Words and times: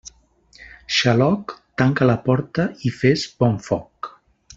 Xaloc, 0.99 1.53
tanca 1.81 2.07
la 2.13 2.17
porta 2.23 2.65
i 2.89 2.93
fes 3.03 3.27
bon 3.45 3.61
foc. 3.67 4.11